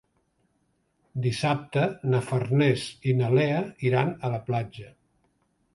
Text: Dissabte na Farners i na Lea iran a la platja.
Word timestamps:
Dissabte 1.25 1.83
na 2.13 2.23
Farners 2.31 2.89
i 3.11 3.15
na 3.21 3.31
Lea 3.41 3.61
iran 3.91 4.15
a 4.31 4.35
la 4.37 4.43
platja. 4.51 4.93